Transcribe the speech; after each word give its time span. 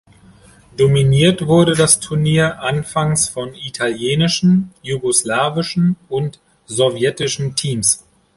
Dominiert 0.77 1.45
wurde 1.45 1.75
das 1.75 1.99
Turnier 1.99 2.59
anfangs 2.63 3.29
von 3.29 3.53
italienischen, 3.53 4.71
jugoslawischen 4.81 5.95
und 6.09 6.39
sowjetischen 6.65 7.55
Teams. 7.55 8.03